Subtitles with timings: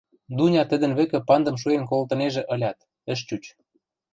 [0.37, 2.77] Дуня тӹдӹн вӹкӹ пандым шуэн колтынежӹ ылят,
[3.13, 3.43] ӹш чуч.